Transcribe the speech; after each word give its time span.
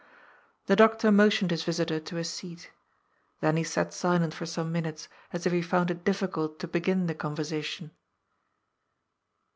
The 0.65 0.75
doctor 0.75 1.11
motioned 1.11 1.51
his 1.51 1.63
visitor 1.63 1.99
to 1.99 2.17
a 2.17 2.23
seat. 2.23 2.71
Then 3.39 3.55
he 3.55 3.63
sat 3.63 3.93
silent 3.93 4.33
for 4.33 4.47
some 4.47 4.71
minutes, 4.71 5.07
as 5.31 5.45
if 5.45 5.53
he 5.53 5.61
found 5.61 5.91
it 5.91 6.03
difficult 6.03 6.57
to 6.57 6.67
begin 6.67 7.05
the 7.05 7.13
conversation. 7.13 7.91